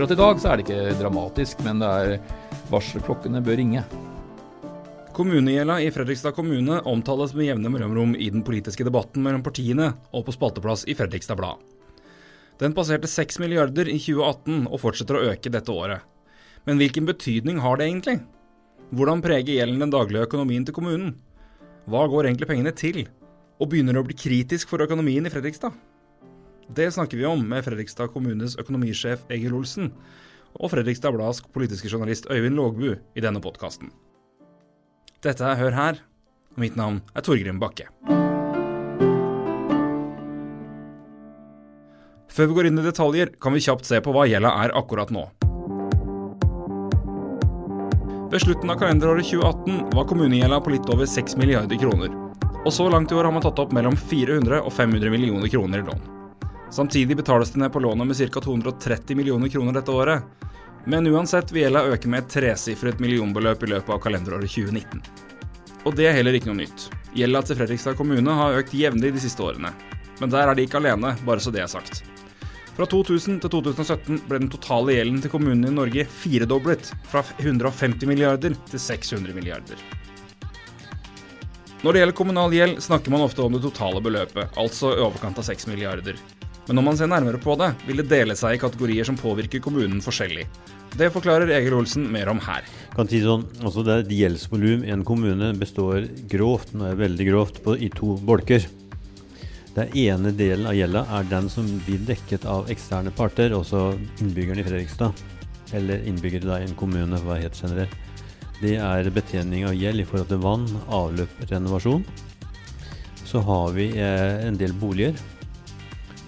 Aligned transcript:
Akkurat 0.00 0.16
i 0.16 0.22
dag 0.22 0.38
så 0.40 0.48
er 0.48 0.56
det 0.56 0.62
ikke 0.64 0.92
dramatisk, 0.96 1.58
men 1.60 1.82
det 1.82 1.88
er 1.92 2.12
varselklokkene 2.70 3.42
bør 3.44 3.58
ringe. 3.60 3.82
Kommunegjelda 5.12 5.74
i 5.84 5.90
Fredrikstad 5.92 6.32
kommune 6.38 6.78
omtales 6.88 7.34
med 7.36 7.50
jevne 7.50 7.68
mellomrom 7.68 8.14
i 8.16 8.30
den 8.32 8.40
politiske 8.40 8.86
debatten 8.88 9.20
mellom 9.20 9.44
partiene 9.44 9.90
og 10.16 10.24
på 10.24 10.32
spalteplass 10.32 10.86
i 10.88 10.96
Fredrikstad 10.96 11.36
Blad. 11.36 11.60
Den 12.64 12.72
passerte 12.72 13.12
6 13.12 13.42
milliarder 13.44 13.92
i 13.92 13.98
2018 14.00 14.70
og 14.70 14.80
fortsetter 14.80 15.20
å 15.20 15.22
øke 15.34 15.52
dette 15.52 15.76
året. 15.76 16.00
Men 16.64 16.80
hvilken 16.80 17.04
betydning 17.12 17.60
har 17.60 17.76
det 17.76 17.90
egentlig? 17.90 18.22
Hvordan 18.96 19.20
preger 19.20 19.58
gjelden 19.58 19.84
den 19.84 19.92
daglige 19.92 20.24
økonomien 20.30 20.64
til 20.64 20.80
kommunen? 20.80 21.12
Hva 21.84 22.08
går 22.08 22.30
egentlig 22.30 22.48
pengene 22.54 22.72
til? 22.72 23.04
Og 23.60 23.68
begynner 23.68 24.00
det 24.00 24.06
å 24.06 24.08
bli 24.08 24.16
kritisk 24.16 24.72
for 24.72 24.80
økonomien 24.80 25.28
i 25.28 25.36
Fredrikstad? 25.36 25.76
Det 26.74 26.92
snakker 26.92 27.16
vi 27.16 27.26
om 27.26 27.40
med 27.48 27.64
Fredrikstad 27.66 28.12
kommunes 28.14 28.54
økonomisjef 28.60 29.24
Egil 29.34 29.56
Olsen 29.58 29.88
og 30.54 30.70
Fredrikstad 30.70 31.16
Blads 31.16 31.40
politiske 31.50 31.90
journalist 31.90 32.28
Øyvind 32.30 32.54
Lågbu 32.54 32.92
i 32.94 33.24
denne 33.24 33.42
podkasten. 33.42 33.90
Dette 35.18 35.42
er 35.42 35.58
Hør 35.58 35.74
her, 35.74 35.98
og 36.54 36.60
mitt 36.62 36.76
navn 36.78 37.00
er 37.10 37.24
Torgrim 37.26 37.58
Bakke. 37.58 37.88
Før 42.30 42.46
vi 42.46 42.54
går 42.60 42.70
inn 42.70 42.78
i 42.78 42.86
detaljer, 42.86 43.34
kan 43.42 43.56
vi 43.56 43.64
kjapt 43.66 43.90
se 43.90 43.98
på 43.98 44.14
hva 44.14 44.28
gjelda 44.30 44.54
er 44.62 44.76
akkurat 44.78 45.10
nå. 45.10 45.26
Ved 48.30 48.46
slutten 48.46 48.70
av 48.70 48.78
kalenderåret 48.78 49.26
2018 49.26 49.90
var 49.98 50.06
kommunegjelda 50.06 50.62
på 50.62 50.76
litt 50.76 50.94
over 50.94 51.10
6 51.10 51.34
milliarder 51.42 51.82
kroner. 51.82 52.14
Og 52.62 52.70
så 52.70 52.86
langt 52.92 53.10
i 53.10 53.18
år 53.18 53.26
har 53.26 53.34
man 53.34 53.42
tatt 53.42 53.58
opp 53.58 53.74
mellom 53.74 53.98
400 53.98 54.62
og 54.62 54.70
500 54.78 55.10
millioner 55.10 55.50
kroner 55.50 55.82
i 55.82 55.90
lån. 55.90 56.19
Samtidig 56.70 57.16
betales 57.16 57.50
det 57.50 57.60
ned 57.60 57.72
på 57.72 57.80
lånet 57.80 58.06
med 58.06 58.16
ca. 58.16 58.40
230 58.40 59.16
millioner 59.16 59.48
kroner 59.48 59.72
dette 59.72 59.90
året. 59.90 60.22
Men 60.86 61.06
uansett 61.06 61.52
vil 61.52 61.64
gjelda 61.66 61.82
øke 61.92 62.08
med 62.08 62.22
et 62.22 62.30
tresifret 62.30 63.00
millionbeløp 63.02 63.66
i 63.66 63.72
løpet 63.74 63.94
av 63.94 63.98
kalenderåret 64.00 64.50
2019. 64.50 65.02
Og 65.84 65.96
det 65.96 66.06
er 66.08 66.16
heller 66.16 66.36
ikke 66.36 66.52
noe 66.52 66.62
nytt. 66.62 66.86
Gjelda 67.16 67.42
til 67.42 67.58
Fredrikstad 67.58 67.98
kommune 67.98 68.36
har 68.38 68.56
økt 68.60 68.76
jevnlig 68.76 69.12
de 69.16 69.24
siste 69.24 69.42
årene. 69.42 69.74
Men 70.20 70.32
der 70.32 70.46
er 70.46 70.54
de 70.54 70.64
ikke 70.68 70.78
alene, 70.78 71.16
bare 71.26 71.42
så 71.42 71.52
det 71.52 71.64
er 71.64 71.70
sagt. 71.72 72.04
Fra 72.76 72.86
2000 72.86 73.40
til 73.42 73.52
2017 73.52 74.20
ble 74.28 74.38
den 74.40 74.52
totale 74.52 74.94
gjelden 74.94 75.18
til 75.24 75.32
kommunene 75.32 75.72
i 75.72 75.74
Norge 75.74 76.06
firedoblet, 76.22 76.92
fra 77.10 77.24
150 77.36 78.06
milliarder 78.08 78.54
til 78.70 78.80
600 78.80 79.34
milliarder. 79.36 79.80
Når 81.82 81.92
det 81.92 82.02
gjelder 82.02 82.16
kommunal 82.16 82.54
gjeld, 82.54 82.78
snakker 82.84 83.12
man 83.12 83.24
ofte 83.24 83.42
om 83.42 83.56
det 83.56 83.64
totale 83.64 84.00
beløpet, 84.04 84.52
altså 84.60 84.94
i 84.94 85.02
overkant 85.02 85.40
av 85.40 85.48
6 85.48 85.66
milliarder. 85.72 86.20
Men 86.70 86.78
når 86.78 86.84
man 86.86 86.98
ser 87.00 87.08
nærmere 87.10 87.38
på 87.42 87.56
det, 87.58 87.72
vil 87.82 87.98
det 87.98 88.04
dele 88.12 88.34
seg 88.38 88.54
i 88.54 88.58
kategorier 88.62 89.02
som 89.02 89.16
påvirker 89.18 89.58
kommunen 89.58 89.98
forskjellig. 90.04 90.44
Det 90.94 91.08
forklarer 91.10 91.50
Egil 91.56 91.74
Olsen 91.74 92.04
mer 92.14 92.28
om 92.30 92.38
her. 92.44 92.62
Kan 92.94 93.08
si 93.10 93.18
sånn, 93.24 93.42
altså 93.58 93.82
det 93.82 94.04
Gjeldsvolum 94.14 94.84
i 94.86 94.92
en 94.94 95.02
kommune 95.02 95.48
består 95.58 96.06
grovt, 96.30 96.70
nå 96.70 96.92
er 96.92 97.00
veldig 97.00 97.26
grovt, 97.26 97.58
på, 97.64 97.74
i 97.74 97.88
to 97.90 98.12
bolker. 98.22 98.68
Den 99.74 99.90
ene 99.98 100.30
delen 100.38 100.68
av 100.70 100.76
gjelda 100.78 101.02
er 101.18 101.26
den 101.32 101.50
som 101.50 101.66
blir 101.88 102.06
dekket 102.06 102.46
av 102.46 102.70
eksterne 102.70 103.10
parter, 103.18 103.50
også 103.58 103.88
innbyggerne 104.22 104.62
i 104.62 104.68
Fredrikstad. 104.68 105.26
Eller 105.74 106.06
innbyggere 106.06 106.60
i 106.62 106.70
en 106.70 106.78
kommune, 106.78 107.18
for 107.18 107.32
å 107.32 107.32
være 107.32 107.48
helt 107.48 107.60
generell. 107.64 107.98
Det 108.62 108.76
er 108.78 109.10
betjening 109.18 109.66
av 109.66 109.74
gjeld 109.74 110.04
i 110.04 110.06
forhold 110.06 110.30
til 110.30 110.42
vann, 110.46 110.70
avløp, 110.86 111.34
renovasjon. 111.50 112.06
Så 113.26 113.42
har 113.50 113.74
vi 113.74 113.90
eh, 113.98 114.46
en 114.46 114.62
del 114.62 114.78
boliger. 114.78 115.18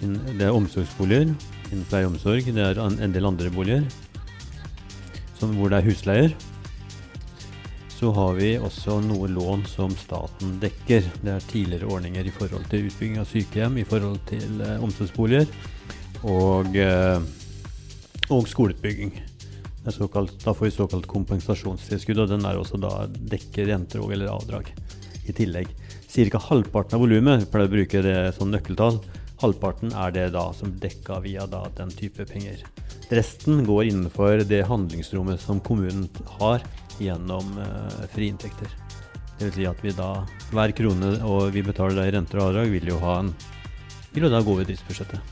Det 0.03 0.47
er 0.47 0.55
omsorgsboliger 0.55 1.29
innen 1.71 1.85
pleie 1.89 2.07
og 2.07 2.15
omsorg. 2.15 2.49
Det 2.53 2.63
er 2.63 2.81
en 2.83 3.15
del 3.15 3.29
andre 3.29 3.51
boliger 3.53 3.85
som, 5.39 5.55
hvor 5.57 5.71
det 5.71 5.81
er 5.81 5.89
husleier 5.89 6.35
så 8.03 8.09
har 8.11 8.33
vi 8.35 8.49
også 8.59 8.97
noe 9.05 9.29
lån 9.31 9.61
som 9.69 9.93
staten 9.95 10.57
dekker. 10.59 11.05
Det 11.23 11.29
er 11.31 11.45
tidligere 11.47 11.87
ordninger 11.87 12.25
i 12.27 12.33
forhold 12.35 12.65
til 12.67 12.89
utbygging 12.89 13.21
av 13.21 13.29
sykehjem, 13.29 13.77
i 13.79 13.85
forhold 13.87 14.17
til 14.27 14.59
eh, 14.59 14.81
omsorgsboliger 14.83 15.47
og, 16.27 16.75
eh, 16.75 17.23
og 18.27 18.49
skoleutbygging. 18.51 19.13
Såkalt, 19.87 20.35
da 20.43 20.51
får 20.51 20.67
vi 20.67 20.73
såkalt 20.75 21.07
kompensasjonstilskudd, 21.11 22.19
og 22.25 22.33
den 22.33 22.43
er 22.49 22.59
også 22.59 22.81
da 22.83 22.91
dekker 23.07 23.71
renter 23.71 24.03
og 24.03 24.11
eller 24.17 24.33
avdrag 24.35 24.73
i 25.23 25.35
tillegg. 25.39 25.71
Ca. 26.11 26.43
halvparten 26.49 26.97
av 26.97 27.05
volumet, 27.05 27.47
pleier 27.53 27.71
å 27.71 27.75
bruke 27.77 28.03
det 28.03 28.17
som 28.35 28.51
nøkkeltall, 28.51 28.99
halvparten 29.43 29.91
er 29.99 30.13
det 30.15 30.29
da 30.35 30.47
som 30.55 30.71
dekka 30.81 31.19
via 31.25 31.45
da 31.49 31.65
den 31.77 31.91
type 31.93 32.25
penger. 32.29 32.63
Resten 33.13 33.65
går 33.67 33.89
innenfor 33.91 34.45
det 34.47 34.63
handlingsrommet 34.69 35.43
som 35.43 35.59
kommunen 35.63 36.07
har 36.39 36.63
gjennom 37.03 37.57
eh, 37.59 38.05
frie 38.13 38.31
inntekter. 38.31 38.71
Vil 39.41 39.51
si 39.53 39.67
at 39.67 39.81
vi 39.83 39.91
da, 39.97 40.23
hver 40.53 40.71
krone 40.77 41.17
og 41.27 41.51
vi 41.55 41.65
betaler 41.65 42.07
i 42.07 42.15
renter 42.15 42.39
og 42.39 42.51
avdrag, 42.51 42.71
vil 42.73 42.93
jo 42.93 43.01
ha 43.03 43.19
en 43.23 43.33
vil 44.13 44.27
jo 44.27 44.31
da 44.33 44.43
gå 44.45 44.53
over 44.53 44.67
driftsbudsjettet. 44.67 45.31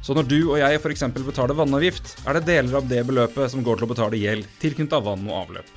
Så 0.00 0.14
når 0.16 0.28
du 0.30 0.38
og 0.46 0.56
jeg 0.60 0.78
f.eks. 0.78 1.02
betaler 1.26 1.58
vannavgift, 1.58 2.14
er 2.24 2.38
det 2.38 2.46
deler 2.48 2.78
av 2.78 2.86
det 2.88 3.02
beløpet 3.06 3.52
som 3.52 3.64
går 3.66 3.80
til 3.80 3.88
å 3.88 3.90
betale 3.90 4.20
gjeld 4.20 4.46
tilknyttet 4.62 4.96
av 4.96 5.04
vann 5.10 5.26
og 5.28 5.36
avløp. 5.42 5.74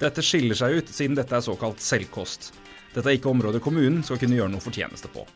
Dette 0.00 0.24
skiller 0.24 0.56
seg 0.56 0.78
ut 0.78 0.92
siden 0.92 1.16
dette 1.18 1.36
er 1.36 1.44
såkalt 1.44 1.82
selvkost. 1.84 2.52
Dette 2.94 3.10
er 3.10 3.18
ikke 3.18 3.32
områder 3.32 3.60
kommunen 3.64 4.02
skal 4.06 4.20
kunne 4.20 4.38
gjøre 4.38 4.54
noe 4.54 4.64
fortjeneste 4.64 5.10
på. 5.12 5.26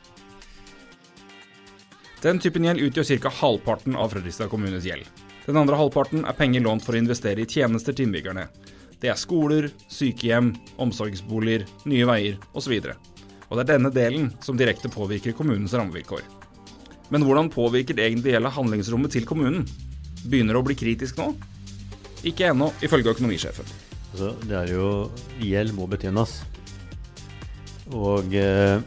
Den 2.20 2.36
typen 2.38 2.66
gjeld 2.68 2.82
utgjør 2.84 3.16
ca. 3.22 3.30
halvparten 3.32 3.94
av 3.96 4.10
Fredrikstad 4.12 4.50
kommunes 4.52 4.84
gjeld. 4.84 5.06
Den 5.46 5.56
andre 5.56 5.78
halvparten 5.80 6.26
er 6.28 6.36
penger 6.36 6.60
lånt 6.66 6.84
for 6.84 6.92
å 6.92 7.00
investere 7.00 7.40
i 7.40 7.48
tjenester 7.48 7.96
til 7.96 8.08
innbyggerne. 8.08 8.44
Det 9.00 9.08
er 9.08 9.16
skoler, 9.16 9.70
sykehjem, 9.88 10.50
omsorgsboliger, 10.84 11.64
nye 11.88 12.08
veier 12.10 12.36
osv. 12.52 12.76
Og, 12.76 13.54
det 13.56 13.62
er 13.64 13.70
denne 13.72 13.92
delen 13.94 14.28
som 14.44 14.58
direkte 14.60 14.92
påvirker 14.92 15.32
kommunens 15.38 15.72
rammevilkår. 15.72 16.20
Men 17.10 17.24
hvordan 17.24 17.48
påvirker 17.50 17.96
det 17.96 18.10
egentlig 18.10 18.36
hele 18.36 18.52
handlingsrommet 18.52 19.16
til 19.16 19.24
kommunen? 19.26 19.64
Begynner 20.28 20.54
det 20.54 20.60
å 20.60 20.68
bli 20.68 20.76
kritisk 20.76 21.16
nå? 21.18 21.32
Ikke 22.28 22.50
ennå, 22.52 22.68
ifølge 22.84 23.16
økonomisjefen. 23.16 23.72
Altså, 24.12 24.34
det 24.44 24.58
er 24.60 24.74
jo 24.74 24.86
Gjeld 25.40 25.72
må 25.72 25.88
betjenes. 25.88 26.42
Og 27.96 28.36
eh, 28.36 28.84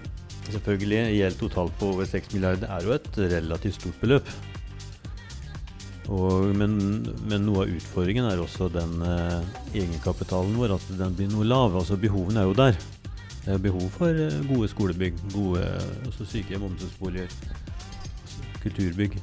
selvfølgelig, 0.52 1.04
gjeld 1.16 1.40
totalt 1.40 1.78
på 1.80 1.94
over 1.94 2.10
6 2.10 2.34
milliarder 2.34 2.72
er 2.74 2.88
jo 2.88 2.96
et 2.96 3.22
relativt 3.38 3.80
stort 3.80 4.02
beløp. 4.02 4.34
Og, 6.12 6.50
men, 6.60 6.76
men, 7.24 7.46
noe 7.46 7.64
av 7.64 7.72
utfordringen 7.72 8.28
er 8.28 8.42
også 8.44 8.68
den 8.74 8.98
eh, 9.08 9.54
egenkapitalen 9.80 10.58
vår, 10.60 10.76
at 10.76 10.90
den 11.00 11.16
blir 11.16 11.32
noe 11.32 11.48
lav. 11.48 11.78
Altså 11.80 11.96
Behovene 12.00 12.44
er 12.44 12.50
jo 12.50 12.58
der. 12.60 12.76
Det 13.46 13.56
er 13.56 13.64
behov 13.64 13.88
for 13.96 14.12
eh, 14.12 14.42
gode 14.50 14.70
skolebygg, 14.72 15.22
gode 15.34 15.64
altså 16.04 16.28
sykehjem, 16.28 16.68
omsorgsboliger, 16.68 17.32
kulturbygg. 18.66 19.18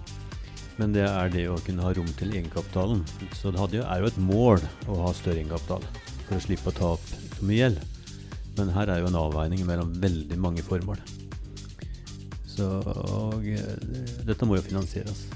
Men 0.81 0.97
det 0.97 1.05
er 1.05 1.33
det 1.33 1.47
å 1.53 1.61
kunne 1.61 1.85
ha 1.85 1.93
rom 1.97 2.09
til 2.17 2.33
egenkapitalen. 2.33 3.05
Så 3.37 3.53
det 3.53 3.83
jo, 3.83 3.85
er 3.85 4.01
jo 4.01 4.09
et 4.09 4.21
mål 4.25 4.65
å 4.89 5.03
ha 5.05 5.15
større 5.17 5.43
egenkapital 5.43 5.85
for 6.25 6.39
å 6.39 6.45
slippe 6.45 6.73
å 6.73 6.77
ta 6.77 6.93
opp 6.97 7.11
så 7.11 7.45
mye 7.45 7.61
gjeld. 7.61 8.00
Men 8.59 8.73
her 8.75 8.91
er 8.91 9.03
jo 9.03 9.11
en 9.11 9.19
avveining 9.21 9.65
mellom 9.69 9.93
veldig 10.03 10.39
mange 10.41 10.65
formål. 10.67 11.01
Så 12.51 12.69
og, 12.81 13.47
eh, 13.47 14.23
dette 14.27 14.49
må 14.49 14.59
jo 14.59 14.67
finansieres. 14.67 15.27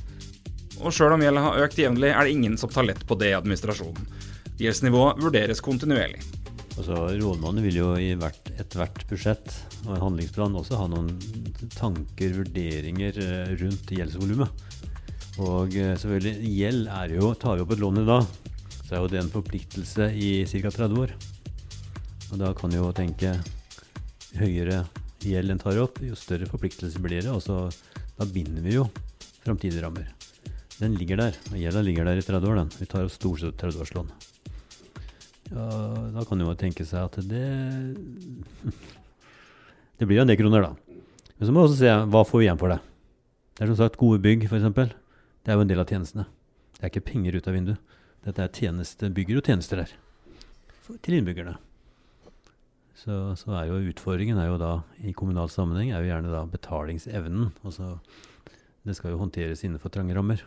Og 0.83 0.93
sjøl 0.93 1.15
om 1.15 1.23
gjelda 1.23 1.43
har 1.45 1.61
økt 1.65 1.79
jevnlig, 1.79 2.11
er 2.11 2.27
det 2.27 2.35
ingen 2.35 2.57
som 2.59 2.73
tar 2.73 2.87
lett 2.89 3.05
på 3.07 3.17
det 3.21 3.31
i 3.31 3.37
administrasjonen. 3.37 4.09
Gjeldsnivået 4.59 5.23
vurderes 5.23 5.63
kontinuerlig. 5.65 6.23
Altså, 6.75 6.97
Rådmannen 7.15 7.63
vil 7.63 7.79
jo 7.79 7.93
i 7.95 8.11
hvert, 8.19 8.51
ethvert 8.59 9.05
budsjett 9.07 9.53
og 9.85 9.93
en 9.95 10.03
handlingsplan 10.09 10.57
også 10.59 10.79
ha 10.81 10.89
noen 10.91 11.13
tanker, 11.77 12.35
vurderinger 12.41 13.21
eh, 13.23 13.53
rundt 13.61 13.93
gjeldsvolumet. 13.95 14.65
Og 15.43 15.75
eh, 15.79 15.95
selvfølgelig, 15.99 16.51
gjeld 16.55 16.91
jo 17.15 17.31
Tar 17.39 17.59
vi 17.59 17.65
opp 17.65 17.75
et 17.75 17.83
lån 17.83 18.03
i 18.03 18.07
dag, 18.09 18.27
så 18.81 18.91
er 18.91 19.01
jo 19.03 19.13
det 19.13 19.23
en 19.23 19.33
forpliktelse 19.33 20.11
i 20.19 20.33
ca. 20.51 20.71
30 20.71 21.03
år. 21.05 21.15
Og 22.35 22.41
da 22.41 22.51
kan 22.59 22.73
du 22.73 22.81
jo 22.81 22.89
tenke 22.91 23.37
høyere 24.35 24.81
gjeld 25.23 25.55
en 25.55 25.61
tar 25.63 25.79
opp, 25.79 26.01
jo 26.03 26.17
større 26.19 26.49
forpliktelse 26.51 26.99
blir 26.99 27.23
det. 27.23 27.31
Og 27.31 27.39
så 27.45 27.69
da 28.19 28.27
binder 28.27 28.65
vi 28.65 28.75
jo 28.75 28.89
framtidige 29.45 29.85
rammer. 29.85 30.09
Den 30.81 30.97
ligger 30.99 31.21
der. 31.21 31.37
og 31.53 31.59
Gjelda 31.61 31.83
ligger 31.87 32.09
der 32.09 32.19
i 32.19 32.25
30 32.27 32.51
år, 32.51 32.57
den. 32.59 32.73
Vi 32.81 32.89
tar 32.91 33.05
jo 33.05 33.13
stort 33.13 33.39
sett 33.45 33.61
30-årslån. 33.61 34.09
Ja, 35.53 35.67
da 36.17 36.25
kan 36.27 36.43
jo 36.43 36.55
tenke 36.59 36.83
seg 36.89 37.05
at 37.07 37.21
det 37.29 37.45
Det 40.01 40.09
blir 40.11 40.19
jo 40.19 40.25
en 40.25 40.33
del 40.33 40.41
kroner, 40.41 40.65
da. 40.65 40.73
Men 41.39 41.47
så 41.47 41.55
må 41.55 41.63
vi 41.63 41.69
også 41.69 41.79
se 41.85 41.93
hva 42.11 42.25
får 42.27 42.41
vi 42.41 42.49
igjen 42.49 42.59
for 42.59 42.75
det. 42.75 42.81
Det 43.55 43.63
er 43.63 43.71
som 43.71 43.79
sagt 43.79 44.01
gode 44.01 44.19
bygg, 44.25 44.49
f.eks. 44.49 44.67
Det 44.75 45.53
er 45.53 45.55
jo 45.55 45.63
en 45.63 45.71
del 45.71 45.83
av 45.85 45.87
tjenestene. 45.87 46.27
Det 46.75 46.83
er 46.83 46.91
ikke 46.91 47.13
penger 47.13 47.39
ut 47.39 47.47
av 47.47 47.55
vinduet. 47.55 47.95
Dette 48.27 48.43
er 48.43 48.59
tjeneste, 48.59 49.13
bygger 49.15 49.39
og 49.39 49.47
tjenester 49.47 49.85
her. 49.85 49.95
Til 50.99 51.21
innbyggerne. 51.21 51.55
Så, 52.95 53.35
så, 53.37 53.51
er 53.59 53.69
jo 53.69 53.81
utfordringen 53.91 54.39
er 54.39 54.53
jo 54.53 54.59
da, 54.61 54.75
i 55.03 55.13
kommunal 55.17 55.51
sammenheng 55.51 55.91
er 55.91 56.03
jo 56.03 56.13
gjerne 56.13 56.31
da 56.31 56.45
betalingsevnen. 56.47 57.51
Altså, 57.67 57.97
det 58.87 58.95
skal 58.99 59.15
jo 59.15 59.21
håndteres 59.23 59.65
innenfor 59.67 59.91
trange 59.93 60.15
rammer. 60.15 60.45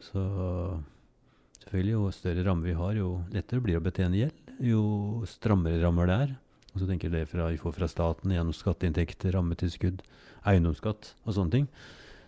Så 0.00 0.22
selvfølgelig, 1.60 1.92
jo 1.92 2.14
større 2.14 2.46
ramme 2.46 2.68
vi 2.68 2.76
har, 2.78 2.96
jo 2.96 3.10
lettere 3.34 3.62
blir 3.64 3.76
det 3.76 3.82
å 3.82 3.86
betjene 3.86 4.20
gjeld. 4.22 4.42
Jo 4.64 4.82
strammere 5.28 5.82
rammer 5.82 6.08
det 6.08 6.18
er. 6.24 6.34
Og 6.72 6.82
så 6.82 6.88
tenker 6.88 7.12
det 7.12 7.26
fra, 7.30 7.48
vi 7.52 7.60
får 7.60 7.76
fra 7.76 7.88
staten 7.88 8.32
gjennom 8.32 8.56
skatteinntekter, 8.56 9.32
rammetilskudd, 9.36 10.02
eiendomsskatt 10.48 11.12
og 11.24 11.36
sånne 11.36 11.54
ting. 11.54 11.68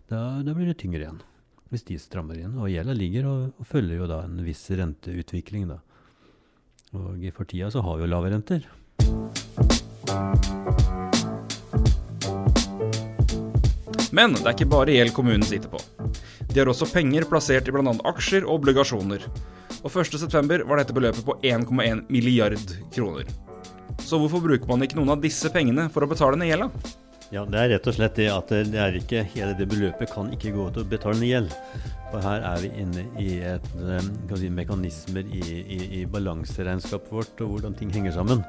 Da, 0.08 0.40
da 0.44 0.54
blir 0.56 0.70
det 0.70 0.78
tyngre 0.80 1.04
igjen. 1.04 1.20
Hvis 1.68 1.84
de 1.88 1.98
strammer 2.00 2.38
igjen. 2.38 2.56
Og 2.56 2.70
gjelda 2.72 2.96
ligger 2.96 3.28
og, 3.28 3.42
og, 3.60 3.68
følger 3.68 4.00
jo 4.00 4.08
da 4.08 4.22
en 4.24 4.40
viss 4.46 4.62
renteutvikling, 4.72 5.68
da. 5.68 5.80
Og 6.96 7.20
for 7.36 7.48
tida 7.48 7.68
så 7.72 7.82
har 7.84 7.98
vi 7.98 8.06
jo 8.06 8.12
lave 8.12 8.32
renter. 8.32 8.64
Men 14.18 14.34
det 14.34 14.46
er 14.46 14.54
ikke 14.56 14.70
bare 14.72 14.94
gjeld 14.94 15.14
kommunen 15.14 15.44
sitter 15.46 15.70
på. 15.70 15.80
De 16.48 16.58
har 16.58 16.70
også 16.70 16.88
penger 16.90 17.26
plassert 17.28 17.68
i 17.68 17.74
bl.a. 17.74 17.92
aksjer 18.10 18.46
og 18.46 18.56
obligasjoner. 18.58 19.26
Og 19.78 19.92
1.9 19.92 20.64
var 20.66 20.80
dette 20.80 20.96
beløpet 20.96 21.26
på 21.26 21.36
1,1 21.46 22.06
milliard 22.10 22.72
kroner. 22.94 23.28
Så 24.02 24.18
hvorfor 24.18 24.42
bruker 24.42 24.70
man 24.70 24.82
ikke 24.82 24.98
noen 24.98 25.12
av 25.14 25.22
disse 25.22 25.50
pengene 25.54 25.86
for 25.92 26.02
å 26.02 26.10
betale 26.10 26.40
ned 26.40 26.50
gjelda? 26.50 26.70
Ja, 27.28 27.42
Det 27.44 27.58
er 27.60 27.68
rett 27.74 27.86
og 27.90 27.92
slett 27.92 28.16
det 28.16 28.26
at 28.32 28.48
det 28.48 28.78
er 28.80 28.94
ikke 28.96 29.20
hele 29.34 29.52
det 29.56 29.66
beløpet 29.68 30.08
kan 30.14 30.30
ikke 30.32 30.54
gå 30.54 30.68
til 30.72 30.80
å 30.80 30.88
betale 30.88 31.20
ned 31.20 31.28
gjeld. 31.28 31.56
For 32.08 32.24
her 32.24 32.44
er 32.54 32.62
vi 32.62 32.70
inne 32.80 33.02
i 33.20 33.26
et, 33.44 33.66
eh, 33.84 34.06
si, 34.40 34.48
mekanismer 34.48 35.28
i, 35.28 35.42
i, 35.60 35.78
i, 36.00 36.04
balanseregnskapet 36.08 37.12
vårt 37.12 37.42
og 37.44 37.50
hvordan 37.52 37.76
ting 37.76 37.92
henger 37.92 38.16
sammen. 38.16 38.40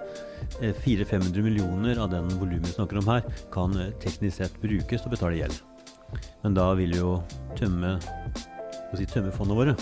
400-500 0.62 1.28
eh, 1.28 1.44
millioner 1.44 2.00
av 2.00 2.14
den 2.14 2.32
volumet 2.40 2.70
vi 2.70 2.78
snakker 2.78 3.02
om 3.02 3.12
her, 3.12 3.28
kan 3.52 3.76
eh, 3.76 3.92
teknisk 4.00 4.40
sett 4.40 4.56
brukes 4.64 5.04
til 5.04 5.12
å 5.12 5.16
betale 5.18 5.42
gjeld. 5.42 5.60
Men 6.46 6.56
da 6.56 6.70
vil 6.80 6.96
jo 6.96 7.18
tømme, 7.60 7.98
si, 8.96 9.04
tømme 9.12 9.36
fondene 9.36 9.60
våre. 9.60 9.76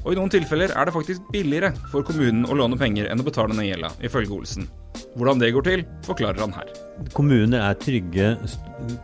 Og 0.00 0.14
i 0.14 0.16
noen 0.16 0.32
tilfeller 0.32 0.72
er 0.72 0.88
det 0.88 0.96
faktisk 0.96 1.28
billigere 1.34 1.74
for 1.92 2.00
kommunen 2.08 2.48
å 2.48 2.56
låne 2.56 2.80
penger 2.80 3.12
enn 3.12 3.20
å 3.20 3.28
betale 3.28 3.52
ned 3.52 3.68
gjelda, 3.68 3.92
ifølge 4.00 4.32
Olsen. 4.32 4.72
Hvordan 5.12 5.44
det 5.44 5.52
går 5.52 5.68
til, 5.68 5.88
forklarer 6.08 6.40
han 6.40 6.56
her. 6.56 6.72
Kommuner 7.14 7.58
er 7.58 7.78
trygge, 7.78 8.34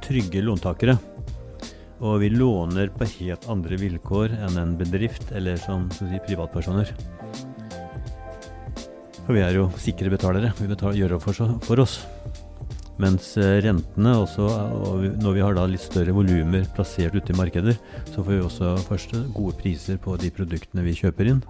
trygge 0.04 0.42
låntakere. 0.44 0.96
Og 2.00 2.20
vi 2.22 2.30
låner 2.32 2.88
på 2.94 3.08
helt 3.18 3.44
andre 3.50 3.76
vilkår 3.80 4.36
enn 4.46 4.60
en 4.60 4.76
bedrift 4.78 5.32
eller 5.36 5.58
som 5.60 5.88
si, 5.92 6.06
privatpersoner. 6.26 6.94
For 9.26 9.36
vi 9.36 9.42
er 9.44 9.58
jo 9.58 9.66
sikre 9.78 10.12
betalere. 10.12 10.54
Vi 10.58 10.70
betaler, 10.70 10.96
gjør 11.02 11.18
opp 11.18 11.26
for, 11.28 11.58
for, 11.66 11.82
oss. 11.82 11.98
Mens 13.00 13.34
eh, 13.40 13.58
rentene 13.64 14.14
også, 14.22 14.46
og 14.46 15.04
når 15.20 15.36
vi 15.36 15.44
har 15.44 15.56
da 15.56 15.66
litt 15.68 15.84
større 15.84 16.14
volumer 16.16 16.66
plassert 16.76 17.14
ute 17.16 17.34
i 17.34 17.38
markeder, 17.38 17.76
så 18.10 18.22
får 18.24 18.32
vi 18.32 18.40
også 18.44 18.72
først 18.88 19.14
gode 19.36 19.54
priser 19.60 20.00
på 20.00 20.16
de 20.20 20.32
produktene 20.34 20.84
vi 20.86 20.96
kjøper 20.96 21.34
inn. 21.34 21.44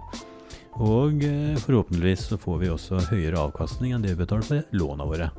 Og 0.83 1.23
eh, 1.27 1.57
forhåpentligvis 1.63 2.29
så 2.31 2.39
får 2.39 2.63
vi 2.63 2.71
også 2.71 3.01
høyere 3.11 3.39
avkastning 3.47 3.95
enn 3.95 4.03
det 4.03 4.15
vi 4.15 4.23
betaler 4.23 4.47
for 4.47 4.77
låna 4.77 5.07
våre. 5.07 5.31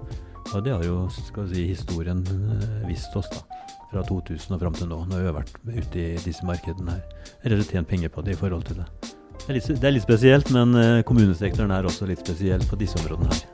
Og 0.53 0.65
det 0.65 0.73
har 0.75 0.83
jo 0.85 1.07
skal 1.09 1.47
vi 1.49 1.55
si, 1.55 1.63
historien 1.71 2.21
eh, 2.29 2.89
vist 2.89 3.15
oss, 3.17 3.31
da 3.33 3.41
fra 3.93 4.03
2000 4.09 4.55
og 4.57 4.61
fram 4.63 4.77
til 4.77 4.89
nå, 4.89 5.03
når 5.09 5.21
vi 5.21 5.29
har 5.29 5.35
vært 5.37 5.57
ute 5.69 6.01
i 6.01 6.21
disse 6.25 6.47
markedene 6.49 6.95
her. 6.95 7.33
Eller 7.45 7.61
tjent 7.61 7.89
penger 7.89 8.13
på 8.13 8.25
det 8.25 8.37
i 8.37 8.41
forhold 8.41 8.65
til 8.65 8.81
det. 8.81 8.87
Det 9.43 9.51
er 9.51 9.59
litt, 9.59 9.69
det 9.69 9.89
er 9.89 9.95
litt 9.97 10.07
spesielt, 10.07 10.53
men 10.55 10.73
eh, 10.81 11.01
kommunesektoren 11.05 11.73
er 11.75 11.89
også 11.89 12.09
litt 12.09 12.23
spesiell 12.25 12.65
på 12.69 12.79
disse 12.81 12.97
områdene 13.03 13.33
her. 13.33 13.49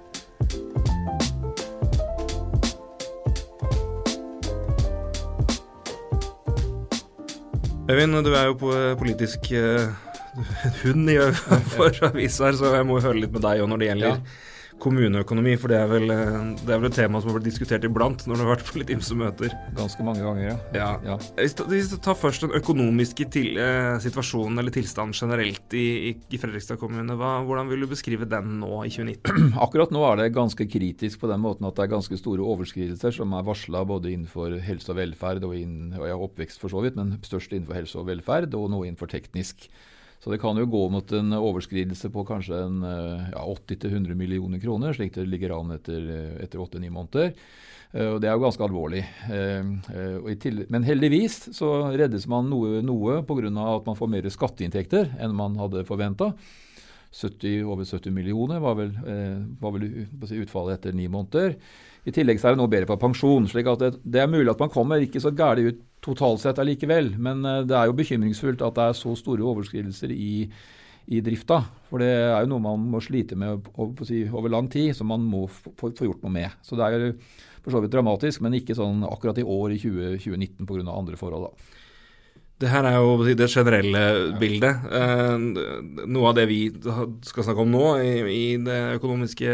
Øyvind, 7.89 8.21
du 8.23 8.35
er 8.37 8.51
jo 8.51 8.55
på 8.61 8.75
politisk 9.01 9.49
uh, 9.57 9.89
hund 10.85 11.09
i 11.11 11.17
for 11.75 12.05
avisa 12.11 12.51
her, 12.51 12.61
så 12.61 12.77
jeg 12.77 12.87
må 12.87 13.01
høre 13.01 13.25
litt 13.25 13.35
med 13.35 13.43
deg 13.43 13.65
òg 13.65 13.73
når 13.73 13.83
det 13.83 13.91
gjelder 13.93 14.15
ja 14.15 14.21
kommuneøkonomi, 14.83 15.55
for 15.61 15.73
det 15.73 15.79
er, 15.81 15.89
vel, 15.91 16.11
eh, 16.13 16.37
det 16.63 16.75
er 16.75 16.81
vel 16.81 16.89
et 16.91 16.97
tema 16.99 17.21
som 17.21 17.31
har 17.31 17.39
blitt 17.39 17.49
diskutert 17.51 17.85
iblant 17.87 18.25
når 18.29 18.39
du 18.39 18.45
har 18.45 18.51
vært 18.55 18.65
på 18.69 18.81
litt 18.81 18.93
ymse 18.95 19.17
møter. 19.19 19.55
Ganske 19.77 20.07
mange 20.07 20.25
ganger, 20.25 20.45
ja. 20.47 20.57
ja. 20.77 20.89
ja. 21.07 21.17
Hvis 21.39 21.91
du 21.93 21.97
tar 22.03 22.19
først 22.19 22.47
den 22.47 22.55
økonomiske 22.59 23.29
til, 23.35 23.59
eh, 23.63 23.97
situasjonen 24.05 24.63
eller 24.63 24.75
tilstanden 24.75 25.17
generelt 25.17 25.77
i, 25.77 26.15
i, 26.15 26.41
Fredrikstad 26.41 26.81
kommune, 26.81 27.19
hva, 27.19 27.39
hvordan 27.47 27.71
vil 27.71 27.85
du 27.85 27.91
beskrive 27.91 28.29
den 28.31 28.59
nå 28.63 28.73
i 28.87 28.93
2019? 28.95 29.53
Akkurat 29.67 29.95
nå 29.95 30.05
er 30.09 30.23
det 30.23 30.31
ganske 30.37 30.69
kritisk 30.71 31.23
på 31.23 31.31
den 31.31 31.43
måten 31.45 31.69
at 31.69 31.79
det 31.79 31.87
er 31.87 31.95
ganske 31.97 32.21
store 32.21 32.47
overskridelser 32.55 33.19
som 33.19 33.35
er 33.37 33.47
varsla 33.47 33.85
både 33.89 34.13
innenfor 34.15 34.59
helse 34.65 34.95
og 34.95 35.01
velferd 35.01 35.47
og, 35.49 35.55
inn, 35.59 35.95
og 35.99 36.09
ja, 36.09 36.19
oppvekst 36.19 36.63
for 36.63 36.73
så 36.73 36.83
vidt, 36.85 36.99
men 36.99 37.17
størst 37.27 37.55
innenfor 37.55 37.81
helse 37.81 38.01
og 38.01 38.11
velferd, 38.11 38.55
og 38.59 38.71
nå 38.73 38.85
innenfor 38.87 39.11
teknisk. 39.11 39.69
Så 40.19 40.33
det 40.33 40.41
kan 40.43 40.59
jo 40.59 40.67
gå 40.67 40.83
mot 40.91 41.13
en 41.15 41.33
overskridelse 41.39 42.11
på 42.11 42.25
kanskje 42.27 42.59
eh, 42.59 43.27
ja, 43.33 43.43
80-100 43.55 44.15
millioner 44.19 44.61
kroner, 44.61 44.93
slik 44.97 45.15
det 45.15 45.29
ligger 45.29 45.55
an 45.61 45.77
etter, 45.77 46.05
etter 46.43 46.63
8-9 46.65 46.91
måneder. 46.91 47.35
Uh, 47.89 48.11
og 48.13 48.19
Det 48.21 48.29
er 48.29 48.35
jo 48.37 48.43
ganske 48.43 48.65
alvorlig. 48.67 48.99
Men 50.69 50.85
heldigvis 50.85 51.39
så 51.57 51.71
reddes 51.97 52.27
man 52.29 52.51
noe, 52.51 52.83
noe 52.85 53.23
pga. 53.25 53.49
at 53.49 53.87
man 53.89 53.97
får 53.97 54.11
mer 54.13 54.29
skatteinntekter 54.29 55.15
enn 55.17 55.37
man 55.39 55.57
hadde 55.57 55.87
forventa. 55.89 56.35
over 57.65 57.85
70 57.89 58.13
millioner 58.13 58.61
var 58.61 58.75
vel, 58.77 58.93
var 59.61 59.73
vel 59.73 59.89
utfallet 60.43 60.77
etter 60.77 60.93
ni 60.93 61.09
måneder. 61.09 61.57
I 62.09 62.15
tillegg 62.15 62.41
så 62.41 62.49
er 62.49 62.57
det 62.57 62.63
noe 62.63 62.73
bedre 62.73 62.89
på 62.89 62.97
pensjon. 63.03 63.47
slik 63.51 63.69
at 63.69 63.83
det, 63.83 63.93
det 64.03 64.23
er 64.23 64.31
mulig 64.31 64.49
at 64.53 64.63
man 64.63 64.73
kommer 64.73 65.03
ikke 65.05 65.21
så 65.21 65.33
gærent 65.37 65.69
ut 65.69 65.83
totalt 66.05 66.41
sett 66.43 66.61
allikevel. 66.63 67.13
Men 67.21 67.45
eh, 67.45 67.65
det 67.69 67.77
er 67.77 67.91
jo 67.91 67.97
bekymringsfullt 67.99 68.65
at 68.65 68.79
det 68.79 68.87
er 68.89 68.97
så 68.97 69.15
store 69.19 69.45
overskridelser 69.45 70.15
i, 70.15 70.47
i 71.13 71.21
drifta. 71.25 71.61
For 71.91 72.03
det 72.03 72.09
er 72.09 72.41
jo 72.45 72.53
noe 72.55 72.65
man 72.65 72.89
må 72.95 73.03
slite 73.05 73.37
med 73.39 73.69
over, 73.75 74.09
over 74.33 74.55
lang 74.55 74.71
tid, 74.73 74.95
som 74.97 75.11
man 75.13 75.27
må 75.27 75.45
få, 75.51 75.93
gjort 75.93 76.25
noe 76.25 76.33
med. 76.33 76.57
Så 76.65 76.79
det 76.79 76.89
er 76.89 77.11
for 77.65 77.75
så 77.75 77.83
vidt 77.85 77.93
dramatisk, 77.93 78.41
men 78.45 78.57
ikke 78.57 78.77
sånn 78.79 79.05
akkurat 79.09 79.41
i 79.43 79.45
år 79.45 79.75
i 79.75 79.83
20, 79.83 80.17
2019 80.25 80.69
pga. 80.69 80.89
andre 80.95 81.21
forhold. 81.21 81.51
da. 81.51 81.75
Det 82.59 82.67
her 82.73 82.87
er 82.89 82.97
jo 82.99 83.23
det 83.39 83.47
generelle 83.53 84.01
bildet. 84.41 84.87
Eh, 84.91 85.35
noe 86.11 86.31
av 86.31 86.35
det 86.35 86.49
vi 86.51 86.59
skal 86.75 87.47
snakke 87.47 87.63
om 87.63 87.71
nå 87.71 87.85
i, 88.03 88.57
det 88.59 88.79
økonomiske 88.97 89.53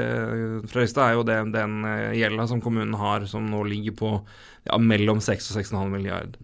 Frøystad, 0.73 1.11
er 1.11 1.19
jo 1.19 1.27
det, 1.29 1.37
den 1.53 1.83
eh, 1.85 2.15
gjelda 2.23 2.47
som 2.49 2.63
kommunen 2.65 2.97
har, 2.97 3.27
som 3.29 3.45
nå 3.51 3.61
ligger 3.69 3.97
på 3.99 4.13
ja, 4.17 4.79
mellom 4.81 5.21
6 5.21 5.51
og 5.53 5.59
6,5 5.61 5.93
milliard. 5.93 6.39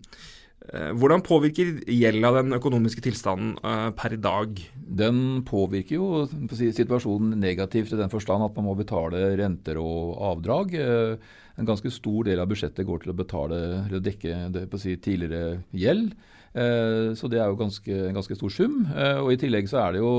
Eh, 0.69 0.91
hvordan 1.01 1.25
påvirker 1.25 1.79
gjelda 1.89 2.35
den 2.43 2.53
økonomiske 2.59 3.07
tilstanden 3.07 3.55
per 3.97 4.19
i 4.19 4.21
dag? 4.21 4.61
Den 5.01 5.23
påvirker 5.49 5.97
jo 5.97 6.27
situasjonen 6.61 7.39
negativt 7.41 7.95
i 7.95 8.01
den 8.03 8.13
forstand 8.13 8.45
at 8.45 8.59
man 8.59 8.69
må 8.69 8.75
betale 8.77 9.31
renter 9.41 9.81
og 9.81 10.13
avdrag. 10.35 10.77
En 10.77 11.73
ganske 11.73 11.89
stor 11.95 12.29
del 12.29 12.45
av 12.45 12.53
budsjettet 12.53 12.85
går 12.85 13.01
til 13.01 13.15
å 13.15 13.17
betale 13.17 13.63
eller 13.87 14.05
dekke 14.05 14.51
det, 14.53 14.67
si, 14.77 14.99
tidligere 15.01 15.63
gjeld. 15.73 16.13
Eh, 16.53 17.13
så 17.15 17.29
det 17.31 17.39
er 17.39 17.51
jo 17.51 17.59
ganske, 17.61 18.01
ganske 18.17 18.39
stor 18.39 18.55
sum. 18.55 18.81
Eh, 18.91 19.21
og 19.21 19.33
I 19.35 19.39
tillegg 19.41 19.71
så 19.71 19.85
er 19.85 19.95
det 19.95 20.03
jo 20.03 20.13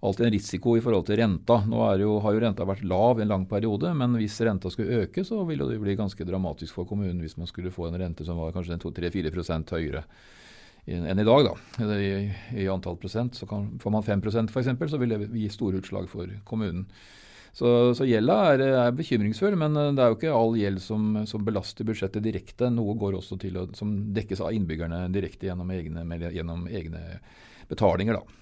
alltid 0.00 0.26
en 0.26 0.34
risiko 0.34 0.74
i 0.76 0.82
forhold 0.82 1.06
til 1.06 1.20
renta. 1.20 1.60
Nå 1.68 1.84
jo, 2.00 2.16
har 2.24 2.34
jo 2.34 2.42
renta 2.46 2.66
vært 2.68 2.84
lav 2.88 3.20
en 3.20 3.30
lang 3.30 3.46
periode, 3.48 3.92
men 3.94 4.16
hvis 4.18 4.40
renta 4.46 4.72
skulle 4.72 5.04
øke, 5.04 5.24
så 5.26 5.42
ville 5.48 5.68
det 5.68 5.80
bli 5.82 5.96
ganske 5.98 6.26
dramatisk 6.26 6.78
for 6.78 6.88
kommunen 6.88 7.20
hvis 7.20 7.36
man 7.40 7.50
skulle 7.50 7.72
få 7.74 7.90
en 7.90 7.98
rente 8.00 8.26
som 8.26 8.40
var 8.40 8.54
kanskje 8.56 8.80
2-3-4 8.80 9.74
høyere 9.76 10.04
enn 10.90 11.20
i 11.20 11.26
dag. 11.26 11.46
da, 11.46 11.86
I, 12.00 12.30
i 12.56 12.68
antall 12.72 12.96
prosent. 12.98 13.36
Så 13.36 13.46
kan, 13.46 13.68
Får 13.78 13.92
man 13.92 14.02
5% 14.02 14.50
f.eks., 14.50 14.90
så 14.90 14.98
vil 14.98 15.12
det 15.12 15.28
gi 15.36 15.48
store 15.52 15.82
utslag 15.82 16.08
for 16.10 16.32
kommunen. 16.48 16.86
Så, 17.52 17.94
så 17.98 18.06
gjelda 18.06 18.36
er, 18.52 18.62
er, 18.68 18.92
bekymringsfull, 18.94 19.56
men 19.58 19.74
eh, 19.76 19.92
det 19.96 20.04
er 20.04 20.12
jo 20.12 20.18
ikke 20.18 20.34
all 20.34 20.58
gjeld 20.58 20.82
som, 20.84 21.08
som 21.26 21.44
belaster 21.46 21.88
budsjettet 21.88 22.24
direkte. 22.24 22.70
Noe 22.72 22.94
går 22.98 23.18
også 23.18 23.40
til 23.42 23.58
å, 23.58 23.66
som 23.76 23.94
dekkes 24.14 24.42
av 24.44 24.54
innbyggerne 24.54 25.06
direkte 25.14 25.50
gjennom 25.50 25.72
egne, 25.74 26.04
gjennom 26.30 26.68
egne 26.70 27.02
betalinger. 27.70 28.20
da. 28.20 28.40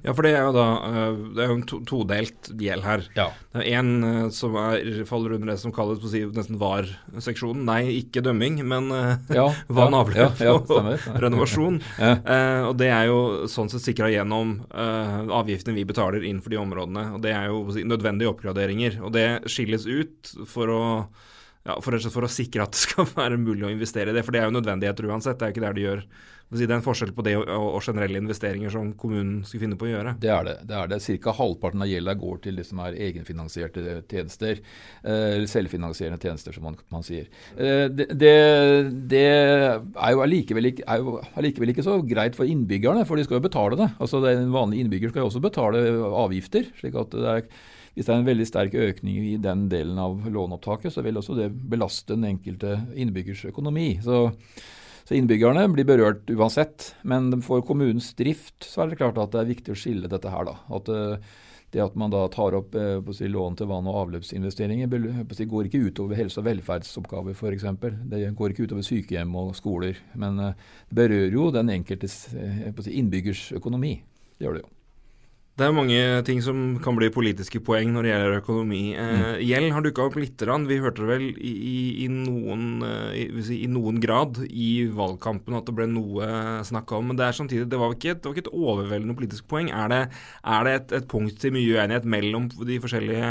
Ja, 0.00 0.14
for 0.16 0.24
det 0.24 0.32
er 0.32 0.46
jo 0.46 0.52
da 0.56 0.66
eh, 0.88 1.18
Det 1.36 1.42
er 1.44 1.50
jo 1.50 1.56
en 1.58 1.84
todelt 1.88 2.50
gjeld 2.60 2.84
her. 2.86 3.04
Ja. 3.16 3.26
Det 3.52 3.64
er 3.64 3.80
en 3.80 3.90
uh, 4.00 4.20
som 4.32 4.56
er, 4.60 5.02
faller 5.08 5.34
under 5.36 5.52
det 5.52 5.58
som 5.60 5.74
kalles 5.76 6.00
på 6.00 6.10
si, 6.12 6.22
nesten 6.36 6.58
VAR-seksjonen. 6.60 7.66
Nei, 7.68 7.82
ikke 7.98 8.22
dømming, 8.24 8.60
men 8.70 8.88
uh, 8.94 9.32
ja, 9.34 9.48
vann, 9.80 9.96
avløp 9.98 10.40
ja, 10.40 10.56
og 10.56 10.70
renovasjon. 11.24 11.80
eh, 12.00 12.62
og 12.68 12.76
det 12.80 12.90
er 12.94 13.10
jo 13.10 13.20
sånn 13.50 13.68
sett 13.72 13.84
sikra 13.84 14.08
gjennom 14.12 14.58
avgiftene 14.70 15.76
vi 15.76 15.86
betaler 15.88 16.24
inn 16.26 16.40
for 16.42 16.52
de 16.52 16.60
områdene. 16.60 17.06
Og 17.16 17.24
det 17.24 17.34
er 17.36 17.50
jo 17.50 17.64
si, 17.74 17.84
nødvendige 17.86 18.30
oppgraderinger. 18.32 19.00
Og 19.04 19.12
det 19.14 19.26
skilles 19.50 19.86
ut 19.88 20.32
for 20.48 20.72
å 20.72 20.84
ja, 21.66 21.76
for, 21.84 21.96
for, 22.08 22.24
å 22.24 22.32
sikre 22.32 22.64
at 22.64 22.72
det 22.72 22.82
skal 22.86 23.08
være 23.18 23.40
mulig 23.40 23.66
å 23.68 23.72
investere 23.72 24.12
i 24.12 24.16
det. 24.16 24.24
For 24.24 24.34
det 24.34 24.42
er 24.42 24.48
jo 24.48 24.56
nødvendigheter 24.56 25.10
uansett. 25.10 25.38
Det 25.40 25.46
er 25.46 25.52
jo 25.52 25.58
ikke 25.58 25.66
der 25.66 25.76
de 25.76 25.88
gjør 25.88 26.04
Det 26.50 26.66
er 26.66 26.72
en 26.74 26.82
forskjell 26.82 27.12
på 27.14 27.22
det 27.22 27.36
og, 27.38 27.76
generelle 27.84 28.18
investeringer 28.18 28.72
som 28.74 28.88
kommunen 28.98 29.44
skulle 29.46 29.62
finne 29.62 29.78
på 29.78 29.86
å 29.86 29.90
gjøre? 29.92 30.14
Det 30.18 30.32
er 30.34 30.48
det. 30.48 30.56
det, 30.66 30.74
er 30.74 30.90
det. 30.90 30.98
Cirka 31.04 31.34
halvparten 31.38 31.84
av 31.84 31.90
gjelda 31.90 32.16
går 32.18 32.40
til 32.42 32.58
det 32.58 32.64
som 32.66 32.82
er 32.82 32.98
egenfinansierte 33.06 34.00
tjenester. 34.10 34.58
Eller 35.06 35.46
selvfinansierende 35.50 36.18
tjenester, 36.18 36.56
som 36.56 36.66
man, 36.66 36.78
man 36.90 37.06
sier. 37.06 37.30
Det, 37.54 38.08
det, 38.18 38.34
det, 39.12 39.24
er 39.30 40.14
jo 40.16 40.24
allikevel 40.26 40.72
ikke, 40.72 40.98
ikke, 41.70 41.86
så 41.86 42.00
greit 42.02 42.38
for 42.38 42.50
innbyggerne, 42.50 43.06
for 43.06 43.20
de 43.20 43.28
skal 43.28 43.38
jo 43.38 43.46
betale 43.46 43.78
det. 43.78 43.92
Altså 44.02 44.24
En 44.26 44.50
vanlig 44.54 44.82
innbygger 44.82 45.14
skal 45.14 45.22
jo 45.22 45.30
også 45.30 45.44
betale 45.44 45.84
avgifter. 46.24 46.66
slik 46.82 46.98
at 46.98 47.14
det 47.14 47.36
er 47.36 47.46
hvis 47.94 48.06
det 48.06 48.12
er 48.14 48.20
en 48.20 48.28
veldig 48.28 48.44
sterk 48.46 48.74
økning 48.78 49.16
i 49.32 49.38
den 49.42 49.64
delen 49.70 49.98
av 49.98 50.22
låneopptaket, 50.30 50.94
så 50.94 51.02
vil 51.02 51.18
også 51.18 51.34
det 51.38 51.48
belaste 51.50 52.14
den 52.14 52.28
enkelte 52.28 52.76
innbyggers 52.94 53.42
økonomi. 53.50 53.96
Så, 54.04 54.28
så 55.04 55.16
innbyggerne 55.16 55.66
blir 55.74 55.86
berørt 55.88 56.30
uansett. 56.30 56.94
Men 57.02 57.30
for 57.44 57.64
kommunens 57.66 58.12
drift 58.18 58.66
så 58.66 58.84
er 58.84 58.90
det 58.90 59.00
klart 59.00 59.20
at 59.20 59.34
det 59.34 59.42
er 59.42 59.52
viktig 59.52 59.74
å 59.74 59.78
skille 59.78 60.10
dette 60.10 60.32
her. 60.32 60.48
da. 60.48 60.56
At 60.76 60.90
eh, 60.94 61.30
det 61.70 61.82
at 61.84 61.94
man 61.98 62.10
da 62.10 62.24
tar 62.32 62.56
opp 62.58 62.74
eh, 62.74 63.12
si, 63.14 63.28
lån 63.30 63.60
til 63.60 63.70
vann- 63.70 63.86
og 63.90 64.00
avløpsinvesteringer, 64.04 64.90
si, 65.36 65.46
går 65.50 65.68
ikke 65.68 65.84
utover 65.86 66.18
helse- 66.18 66.42
og 66.42 66.48
velferdsoppgaver 66.48 67.36
f.eks. 67.36 67.68
Det 68.10 68.24
går 68.38 68.54
ikke 68.54 68.66
utover 68.66 68.86
sykehjem 68.86 69.38
og 69.38 69.54
skoler. 69.58 70.00
Men 70.18 70.42
eh, 70.42 70.68
det 70.90 70.98
berører 71.02 71.38
jo 71.38 71.48
den 71.54 71.72
enkeltes 71.78 72.20
si, 72.32 72.98
innbyggers 72.98 73.50
økonomi. 73.60 73.98
Det 74.36 74.48
gjør 74.48 74.58
det 74.58 74.66
jo. 74.66 74.74
Det 75.60 75.66
er 75.68 75.74
mange 75.76 75.96
ting 76.24 76.38
som 76.40 76.60
kan 76.80 76.96
bli 76.96 77.10
politiske 77.12 77.60
poeng 77.60 77.90
når 77.92 78.06
det 78.06 78.12
gjelder 78.14 78.36
økonomi. 78.38 78.78
Eh, 78.96 79.10
mm. 79.20 79.24
Gjeld 79.44 79.74
har 79.76 79.84
dukka 79.84 80.06
opp 80.08 80.16
litt. 80.16 80.40
Vi 80.40 80.78
hørte 80.80 81.04
det 81.04 81.10
vel 81.10 81.26
i, 81.36 81.52
i, 82.00 82.08
noen, 82.08 82.62
eh, 82.86 83.26
i, 83.26 83.26
i, 83.58 83.68
noen, 83.68 83.98
grad 84.00 84.40
i 84.48 84.70
valgkampen 84.96 85.58
at 85.58 85.68
det 85.68 85.76
ble 85.76 85.84
noe 85.92 86.30
snakka 86.64 86.96
om. 86.96 87.10
Men 87.10 87.20
det 87.20 87.26
er 87.26 87.36
samtidig, 87.36 87.68
det 87.68 87.80
var 87.82 87.92
ikke 87.92 88.14
et, 88.14 88.24
var 88.24 88.32
ikke 88.32 88.46
et 88.46 88.54
overveldende 88.56 89.18
politisk 89.18 89.50
poeng. 89.52 89.68
Er 89.68 89.92
det, 89.92 90.00
er 90.48 90.64
det 90.64 90.74
et, 90.78 90.98
et, 91.02 91.08
punkt 91.10 91.36
til 91.42 91.52
mye 91.52 91.76
uenighet 91.76 92.08
mellom 92.08 92.48
de 92.56 92.80
forskjellige 92.80 93.30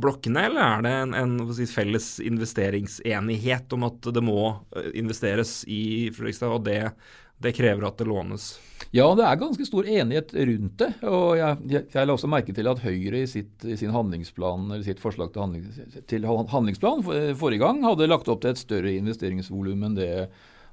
blokkene, 0.00 0.46
eller 0.48 0.62
er 0.64 0.84
det 0.86 0.92
en, 1.02 1.16
en 1.20 1.52
si, 1.52 1.66
felles 1.68 2.14
investeringsenighet 2.24 3.76
om 3.76 3.90
at 3.90 4.08
det 4.16 4.24
må 4.24 4.54
eh, 4.72 4.88
investeres 5.02 5.58
i 5.68 6.08
Fredrikstad, 6.16 6.56
og 6.56 6.64
det 6.64 6.94
det 7.42 7.54
krever 7.56 7.88
at 7.88 7.98
det 7.98 8.06
lånes. 8.08 8.52
Ja, 8.92 9.06
det 9.16 9.24
er 9.24 9.38
ganske 9.40 9.64
stor 9.64 9.86
enighet 9.88 10.34
rundt 10.36 10.74
det. 10.82 10.90
og 11.08 11.36
Jeg, 11.38 11.58
jeg, 11.72 11.86
jeg 11.94 12.08
la 12.08 12.16
også 12.16 12.28
merke 12.30 12.54
til 12.54 12.68
at 12.68 12.82
Høyre 12.82 13.22
i, 13.22 13.28
sitt, 13.30 13.64
i 13.64 13.76
sitt 13.78 15.00
forslag 15.00 15.32
til, 15.32 15.40
handling, 15.40 16.02
til 16.10 16.26
handlingsplan 16.28 17.04
forrige 17.40 17.62
gang 17.62 17.80
hadde 17.86 18.10
lagt 18.10 18.28
opp 18.28 18.42
til 18.42 18.52
et 18.52 18.60
større 18.60 18.92
investeringsvolum 18.98 19.86
enn 19.88 19.96
det 19.96 20.10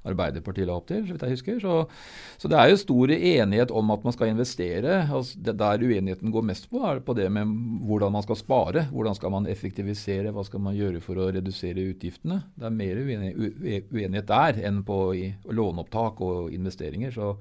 Arbeiderpartiet 0.08 0.68
la 0.68 0.78
opp 0.78 0.86
til, 0.88 1.02
så 1.04 1.14
vidt 1.14 1.24
jeg 1.26 1.36
husker. 1.36 1.56
Så, 1.60 1.74
så, 2.40 2.48
det 2.48 2.56
er 2.56 2.70
jo 2.70 2.80
stor 2.80 3.12
enighet 3.12 3.74
om 3.76 3.92
at 3.92 4.04
man 4.06 4.16
skal 4.16 4.32
investere. 4.32 5.00
Altså, 5.04 5.40
det 5.44 5.56
der 5.60 5.84
uenigheten 5.84 6.32
går 6.32 6.46
mest 6.48 6.70
på, 6.72 6.80
er 6.88 7.02
på 7.04 7.16
det 7.18 7.28
med 7.32 7.50
hvordan 7.88 8.14
man 8.16 8.24
skal 8.24 8.38
spare. 8.40 8.86
Hvordan 8.94 9.18
skal 9.18 9.34
man 9.34 9.48
effektivisere, 9.50 10.32
hva 10.32 10.44
skal 10.46 10.64
man 10.64 10.78
gjøre 10.78 11.02
for 11.04 11.20
å 11.20 11.28
redusere 11.36 11.88
utgiftene. 11.92 12.42
Det 12.56 12.70
er 12.70 12.78
mer 12.78 13.02
uenighet 13.04 14.30
der 14.30 14.62
enn 14.70 14.80
på 14.86 15.02
låneopptak 15.50 16.24
og 16.24 16.54
investeringer. 16.56 17.12
så 17.12 17.34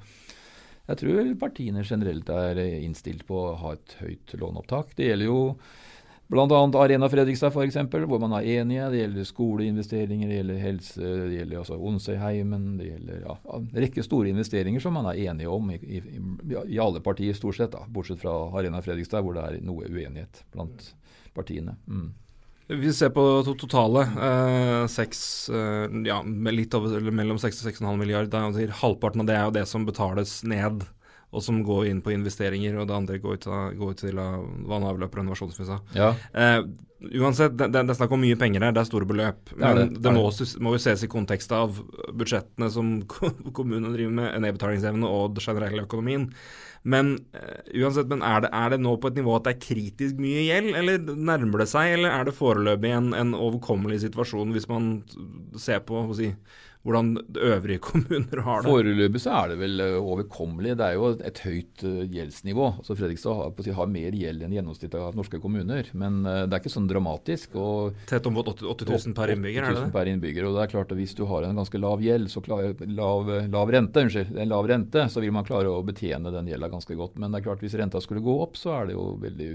jeg 0.90 0.98
tror 1.04 1.28
partiene 1.38 1.84
generelt 1.86 2.30
er 2.34 2.58
innstilt 2.82 3.28
på 3.28 3.38
å 3.38 3.58
ha 3.62 3.76
et 3.76 3.92
høyt 4.00 4.34
låneopptak. 4.42 4.96
Det 4.98 5.12
gjelder 5.12 5.30
jo 5.30 5.42
Bl.a. 6.30 6.46
Arena 6.84 7.10
Fredrikstad, 7.10 7.50
for 7.56 7.66
eksempel, 7.66 8.04
hvor 8.06 8.20
man 8.22 8.36
er 8.38 8.46
enige. 8.60 8.90
Det 8.94 9.00
gjelder 9.00 9.26
skoleinvesteringer, 9.26 10.30
det 10.30 10.36
gjelder 10.38 10.62
helse, 10.62 11.02
det 11.02 11.40
gjelder 11.40 11.62
altså 11.64 11.78
Onsøyheimen. 11.90 12.68
Det 12.78 12.92
gjelder 12.92 13.24
ja, 13.24 13.38
en 13.58 13.66
rekke 13.86 14.06
store 14.06 14.30
investeringer 14.30 14.84
som 14.84 14.94
man 14.94 15.10
er 15.10 15.24
enige 15.26 15.50
om 15.50 15.72
i, 15.74 15.80
i, 15.82 16.04
i 16.70 16.78
alle 16.78 17.02
partier, 17.02 17.34
stort 17.34 17.58
sett. 17.58 17.74
Da, 17.74 17.82
bortsett 17.90 18.22
fra 18.22 18.36
Arena 18.62 18.82
Fredrikstad, 18.86 19.26
hvor 19.26 19.40
det 19.40 19.48
er 19.48 19.58
noe 19.66 19.90
uenighet 19.90 20.44
blant 20.54 20.92
partiene. 21.34 21.74
Mm. 21.90 22.12
Vi 22.78 22.94
ser 22.94 23.10
på 23.10 23.26
det 23.40 23.58
totale. 23.64 24.06
Eh, 24.30 24.84
seks, 24.94 25.50
eh, 25.50 25.90
ja, 26.06 26.22
litt 26.54 26.78
over, 26.78 27.10
mellom 27.10 27.42
6 27.42 27.64
og 27.64 27.72
6,5 27.72 27.98
milliarder. 27.98 28.78
Halvparten 28.84 29.26
av 29.26 29.32
det 29.32 29.40
er 29.40 29.48
jo 29.48 29.56
det 29.58 29.66
som 29.72 29.90
betales 29.90 30.44
ned 30.46 30.86
og 31.30 31.44
som 31.46 31.62
går 31.66 31.90
inn 31.92 32.02
på 32.02 32.14
investeringer, 32.14 32.78
og 32.80 32.88
det 32.90 32.96
andre 32.96 33.18
går 33.22 33.42
til, 33.44 33.74
går 33.78 33.98
til 34.00 34.18
vann- 34.18 34.86
og 34.86 34.94
avløp 34.96 35.12
og 35.14 35.20
renovasjon, 35.22 35.52
som 35.54 35.64
vi 35.64 35.68
sa. 35.68 35.78
Ja. 35.94 36.14
Eh, 36.34 36.62
uansett, 37.22 37.54
det, 37.58 37.68
det, 37.76 37.84
er 37.84 37.98
snakk 38.00 38.16
om 38.16 38.24
mye 38.24 38.38
penger 38.40 38.66
her, 38.66 38.74
det 38.74 38.82
er 38.82 38.90
store 38.90 39.08
beløp. 39.10 39.54
Men 39.56 39.78
det, 39.78 39.84
det, 39.92 40.02
det 40.08 40.14
må, 40.16 40.24
må, 40.66 40.74
jo 40.74 40.82
ses 40.82 41.06
i 41.06 41.12
kontekst 41.12 41.54
av 41.54 41.78
budsjettene 42.18 42.72
som 42.74 42.96
kommunene 43.58 43.94
driver 43.94 44.16
med, 44.22 44.40
nedbetalingsevne 44.48 45.12
og 45.20 45.38
den 45.38 45.46
generelle 45.46 45.86
økonomien. 45.86 46.26
Men 46.90 47.12
uh, 47.36 47.62
uansett, 47.76 48.08
men 48.10 48.24
er 48.26 48.46
det, 48.46 48.50
er 48.56 48.74
det, 48.74 48.80
nå 48.82 48.96
på 48.98 49.12
et 49.12 49.20
nivå 49.20 49.36
at 49.36 49.46
det 49.46 49.54
er 49.54 49.66
kritisk 49.68 50.22
mye 50.24 50.46
gjeld, 50.48 50.72
eller 50.80 51.14
nærmer 51.14 51.62
det 51.62 51.70
seg, 51.70 51.94
eller 51.98 52.16
er 52.16 52.26
det 52.26 52.38
foreløpig 52.38 52.94
en, 52.96 53.12
en 53.20 53.36
overkommelig 53.38 54.00
situasjon 54.06 54.56
hvis 54.56 54.70
man 54.72 54.94
ser 55.60 55.84
på 55.86 56.08
hva 56.08 56.18
si, 56.18 56.32
hvordan 56.88 57.18
øvrige 57.36 57.82
kommuner 57.90 58.42
har 58.46 58.62
det? 58.64 58.72
Foreløpig 58.72 59.20
så 59.20 59.34
er 59.42 59.52
det 59.52 59.58
vel 59.60 59.82
eh, 59.84 59.96
overkommelig. 60.00 60.78
Det 60.80 60.86
er 60.86 60.96
jo 60.96 61.10
et 61.28 61.42
høyt 61.44 61.84
uh, 61.84 62.04
gjeldsnivå. 62.08 62.68
Altså 62.80 62.96
Fredrikstad 62.96 63.36
har, 63.36 63.74
har, 63.76 63.90
mer 63.92 64.16
gjeld 64.16 64.46
enn 64.46 64.56
gjennomsnittet 64.56 64.96
av 64.96 65.18
norske 65.18 65.42
kommuner. 65.44 65.90
Men 66.00 66.22
uh, 66.24 66.46
det 66.46 66.56
er 66.56 66.62
ikke 66.64 66.72
sånn 66.72 66.88
dramatisk. 66.88 67.58
Og, 67.60 68.00
Tett 68.08 68.30
om 68.30 68.40
80, 68.40 68.64
80 68.72 68.92
000 68.94 69.18
per 69.18 69.34
innbygger, 69.36 69.68
er 69.68 69.76
det 69.76 69.84
det? 69.90 69.94
per 69.98 70.12
innbygger. 70.12 70.48
Og 70.48 70.56
det 70.56 70.64
er 70.64 70.74
klart 70.78 70.94
at 70.96 71.02
Hvis 71.02 71.18
du 71.20 71.26
har 71.28 71.48
en 71.48 71.60
ganske 71.60 71.82
lav 71.84 72.06
gjeld, 72.06 72.32
så 72.32 72.44
klar, 72.46 72.72
lav, 72.88 73.28
lav, 73.52 73.76
rente, 73.76 74.06
unnskyld, 74.08 74.32
en 74.40 74.54
lav 74.54 74.72
rente, 74.72 75.04
så 75.12 75.26
vil 75.26 75.36
man 75.36 75.48
klare 75.48 75.74
å 75.74 75.84
betjene 75.84 76.32
den 76.32 76.48
gjelda 76.48 76.72
ganske 76.72 76.96
godt. 76.96 77.20
Men 77.20 77.36
det 77.36 77.42
er 77.42 77.50
klart 77.50 77.66
hvis 77.66 77.76
renta 77.80 78.00
skulle 78.04 78.24
gå 78.24 78.38
opp, 78.46 78.56
så 78.60 78.78
er 78.78 78.90
det 78.90 78.96
jo 78.96 79.12
veldig 79.20 79.52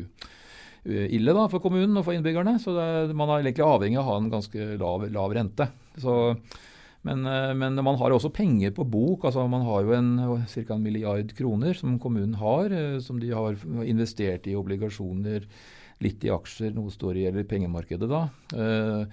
ille 0.84 1.32
da 1.32 1.46
for 1.48 1.64
kommunen 1.64 1.96
og 1.96 2.04
for 2.04 2.12
innbyggerne. 2.12 2.58
Så 2.60 2.76
er, 2.76 3.16
man 3.16 3.32
er 3.32 3.40
egentlig 3.40 3.64
avhengig 3.64 3.96
av 3.96 4.04
å 4.04 4.10
ha 4.12 4.20
en 4.20 4.30
ganske 4.36 4.70
lav, 4.76 5.08
lav 5.08 5.32
rente. 5.32 5.70
Så 5.96 6.18
men, 7.04 7.26
eh, 7.28 7.52
men, 7.56 7.76
man 7.84 7.98
har 8.00 8.14
også 8.14 8.32
penger 8.32 8.72
på 8.76 8.86
bok. 8.88 9.26
altså 9.28 9.44
Man 9.48 9.66
har 9.66 9.84
jo 9.84 10.38
ca. 10.48 10.74
en 10.74 10.82
milliard 10.82 11.34
kroner 11.36 11.76
som 11.76 11.98
kommunen 12.00 12.34
har, 12.40 12.72
eh, 12.72 12.98
som 13.00 13.20
de 13.20 13.30
har 13.30 13.60
investert 13.84 14.48
i 14.48 14.56
obligasjoner, 14.56 15.44
litt 16.00 16.24
i 16.24 16.32
aksjer, 16.32 16.74
noe 16.74 16.90
står 16.90 17.20
i 17.20 17.28
eller 17.28 17.44
pengemarkedet 17.44 18.08
da. 18.08 18.24
Eh, 18.56 19.04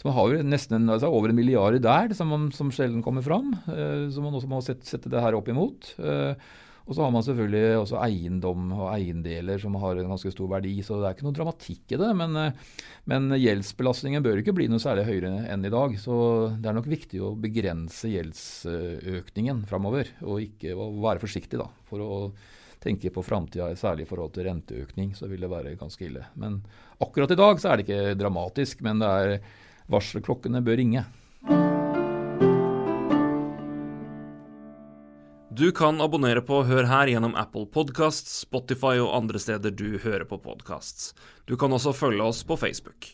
så 0.00 0.08
man 0.08 0.16
har 0.16 0.30
jo 0.30 0.46
nesten 0.46 0.88
altså 0.88 1.10
over 1.12 1.28
en 1.28 1.36
milliard 1.36 1.76
der 1.82 2.14
som, 2.16 2.30
man, 2.32 2.48
som 2.56 2.70
sjelden 2.72 3.02
kommer 3.04 3.20
fram, 3.20 3.50
som 3.66 4.24
man 4.24 4.32
også 4.32 4.48
må 4.48 4.62
sette, 4.64 4.88
sette 4.88 5.10
det 5.12 5.20
her 5.20 5.36
opp 5.36 5.50
imot. 5.52 5.90
Og 6.90 6.96
så 6.96 7.04
har 7.04 7.12
man 7.14 7.22
selvfølgelig 7.22 7.78
også 7.78 8.00
eiendom 8.02 8.72
og 8.74 8.88
eiendeler 8.90 9.60
som 9.62 9.76
har 9.78 9.94
en 9.94 10.10
ganske 10.10 10.32
stor 10.34 10.48
verdi, 10.50 10.72
så 10.82 10.98
det 10.98 11.06
er 11.06 11.14
ikke 11.14 11.26
noe 11.28 11.36
dramatikk 11.36 11.94
i 11.94 12.00
det. 12.00 12.08
Men, 12.18 12.34
eh, 12.40 12.80
men 13.06 13.30
gjeldsbelastningen 13.38 14.24
bør 14.26 14.42
ikke 14.42 14.56
bli 14.56 14.66
noe 14.72 14.82
særlig 14.82 15.06
høyere 15.06 15.46
enn 15.54 15.68
i 15.68 15.70
dag. 15.70 15.94
Så 16.02 16.16
det 16.58 16.66
er 16.66 16.74
nok 16.74 16.90
viktig 16.90 17.22
å 17.22 17.36
begrense 17.38 18.10
gjeldsøkningen 18.10 19.62
framover, 19.70 20.10
og 20.26 20.42
ikke 20.48 20.74
og 20.74 20.98
være 21.06 21.22
forsiktig 21.22 21.62
da, 21.62 21.68
for 21.86 22.02
å 22.02 22.18
tenke 22.82 23.12
på 23.14 23.22
framtida, 23.22 23.70
særlig 23.78 24.08
i 24.08 24.10
forhold 24.10 24.34
til 24.34 24.48
renteøkning, 24.48 25.14
så 25.14 25.30
vil 25.30 25.46
det 25.46 25.52
være 25.52 25.76
ganske 25.78 26.06
ille. 26.08 26.24
Men 26.34 26.58
akkurat 26.98 27.30
i 27.30 27.38
dag 27.38 27.62
så 27.62 27.70
er 27.70 27.78
det 27.78 27.86
ikke 27.86 28.18
dramatisk, 28.18 28.82
men 28.82 29.04
det 29.04 29.14
er 29.22 29.36
varselklokkene 29.94 30.64
bør 30.64 30.80
ringe. 30.82 31.06
Du 35.60 35.72
kan 35.76 36.00
abonnere 36.00 36.40
på 36.40 36.62
Hør 36.64 36.86
her 36.88 37.10
gjennom 37.12 37.34
Apple 37.36 37.66
Podcasts, 37.68 38.38
Spotify 38.46 38.94
og 39.02 39.10
andre 39.12 39.36
steder 39.36 39.74
du 39.76 39.98
hører 40.00 40.24
på 40.24 40.38
podcasts. 40.40 41.10
Du 41.44 41.52
kan 41.60 41.76
også 41.76 41.92
følge 41.92 42.24
oss 42.24 42.40
på 42.48 42.56
Facebook. 42.56 43.10